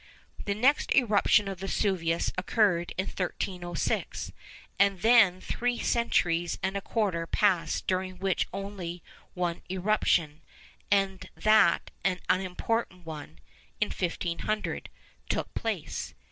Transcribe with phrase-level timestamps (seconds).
[0.45, 4.31] The next eruption of Vesuvius occurred in 1306;
[4.79, 9.03] and then three centuries and a quarter passed during which only
[9.35, 10.41] one eruption,
[10.89, 13.37] and that an unimportant one
[13.79, 14.89] (in 1500),
[15.29, 16.15] took place.